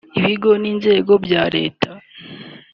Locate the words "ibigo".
0.19-0.49